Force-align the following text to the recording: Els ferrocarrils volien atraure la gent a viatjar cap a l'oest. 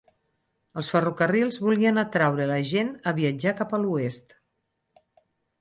Els 0.81 0.87
ferrocarrils 0.93 1.59
volien 1.67 2.03
atraure 2.03 2.49
la 2.53 2.57
gent 2.71 2.91
a 3.13 3.13
viatjar 3.21 3.55
cap 3.63 3.77
a 3.79 3.85
l'oest. 3.85 4.37